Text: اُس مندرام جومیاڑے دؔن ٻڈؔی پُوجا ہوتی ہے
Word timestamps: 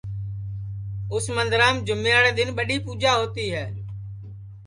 اُس 1.13 1.25
مندرام 1.37 1.75
جومیاڑے 1.87 2.31
دؔن 2.37 2.49
ٻڈؔی 2.57 2.77
پُوجا 2.85 3.11
ہوتی 3.19 3.45
ہے 3.55 3.65